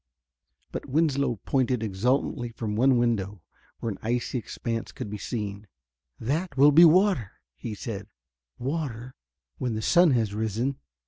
[0.71, 3.43] But Winslow pointed exultantly from one window,
[3.79, 5.67] where an icy expanse could be seen.
[6.19, 8.07] "That will be water," he said;
[8.57, 9.13] "water,
[9.59, 10.79] when the sun has risen."